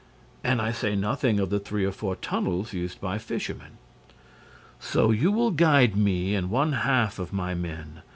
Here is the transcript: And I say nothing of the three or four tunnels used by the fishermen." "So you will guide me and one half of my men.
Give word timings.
And 0.43 0.59
I 0.63 0.71
say 0.71 0.95
nothing 0.95 1.39
of 1.39 1.51
the 1.51 1.59
three 1.59 1.85
or 1.85 1.91
four 1.91 2.15
tunnels 2.15 2.73
used 2.73 2.99
by 2.99 3.19
the 3.19 3.23
fishermen." 3.23 3.77
"So 4.79 5.11
you 5.11 5.31
will 5.31 5.51
guide 5.51 5.95
me 5.95 6.33
and 6.33 6.49
one 6.49 6.73
half 6.73 7.19
of 7.19 7.31
my 7.31 7.53
men. 7.53 8.01